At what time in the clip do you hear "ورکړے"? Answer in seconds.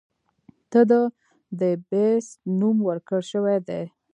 2.87-3.21